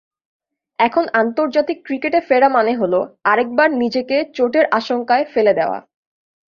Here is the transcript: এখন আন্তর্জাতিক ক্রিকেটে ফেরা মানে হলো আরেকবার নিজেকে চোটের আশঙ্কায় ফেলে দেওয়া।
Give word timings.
এখন 0.79 1.03
আন্তর্জাতিক 1.13 1.77
ক্রিকেটে 1.85 2.19
ফেরা 2.21 2.49
মানে 2.49 2.73
হলো 2.75 2.99
আরেকবার 3.23 3.69
নিজেকে 3.81 4.17
চোটের 4.35 4.65
আশঙ্কায় 4.71 5.25
ফেলে 5.33 5.53
দেওয়া। 5.53 5.77